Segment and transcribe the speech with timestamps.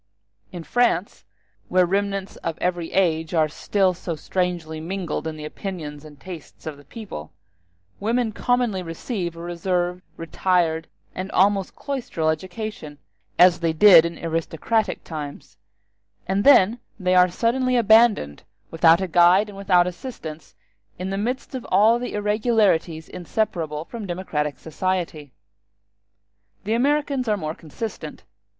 [0.51, 1.25] In France,
[1.69, 6.65] where remnants of every age are still so strangely mingled in the opinions and tastes
[6.65, 7.31] of the people,
[7.99, 12.97] women commonly receive a reserved, retired, and almost cloistral education,
[13.37, 15.57] as they did in aristocratic times;
[16.27, 18.41] and then they are suddenly abandoned,
[18.71, 20.55] without a guide and without assistance,
[20.97, 25.31] in the midst of all the irregularities inseparable from democratic society.
[26.63, 28.23] The Americans are more consistent.